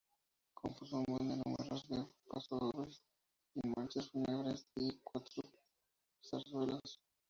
Compuso 0.59 0.95
un 0.97 1.03
buen 1.07 1.27
número 1.27 1.63
de 1.89 2.07
pasodobles 2.27 3.03
y 3.53 3.59
marchas 3.77 4.09
fúnebres 4.09 4.65
y 4.75 4.99
cuatro 5.03 5.43
zarzuelas. 6.27 6.99